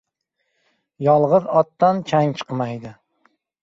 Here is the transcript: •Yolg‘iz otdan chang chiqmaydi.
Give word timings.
•Yolg‘iz 1.09 1.47
otdan 1.63 2.03
chang 2.11 2.37
chiqmaydi. 2.43 2.99